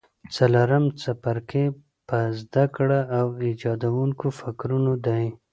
[0.35, 1.65] څلورم څپرکی
[2.09, 5.25] په زده کړه او ایجادوونکو فکرونو دی.